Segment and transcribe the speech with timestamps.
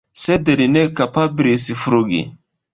[0.21, 2.27] Sed li ne kapablis flugi!